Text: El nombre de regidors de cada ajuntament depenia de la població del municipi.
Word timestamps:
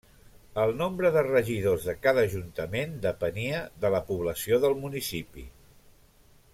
El 0.61 0.71
nombre 0.77 1.11
de 1.17 1.21
regidors 1.27 1.85
de 1.89 1.95
cada 2.07 2.23
ajuntament 2.29 2.97
depenia 3.05 3.61
de 3.85 3.93
la 3.97 4.03
població 4.11 4.63
del 4.65 4.75
municipi. 4.87 5.49